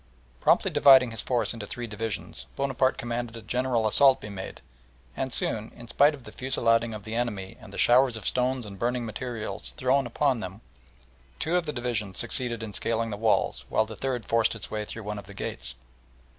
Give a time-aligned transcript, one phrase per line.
[0.39, 4.59] Promptly dividing his force into three divisions, Bonaparte commanded a general assault to be made,
[5.15, 8.65] and soon, in spite of the fusillading of the enemy and the showers of stones
[8.65, 10.61] and burning materials thrown upon them,
[11.37, 14.85] two of the divisions succeeded in scaling the walls, while the third forced its way
[14.85, 15.75] through one of the gates.